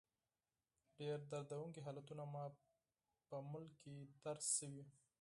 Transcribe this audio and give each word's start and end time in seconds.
ډېر 0.97 1.17
دردونکي 1.31 1.79
حالتونه 1.85 2.23
مو 2.33 2.45
په 3.29 3.37
ملک 3.51 3.71
کې 3.81 3.97
تېر 4.21 4.37
شوي. 4.55 4.83